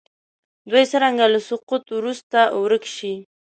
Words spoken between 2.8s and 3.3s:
شي.